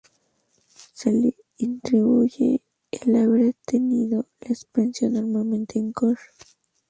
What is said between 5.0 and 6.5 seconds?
Normanda en Connacht.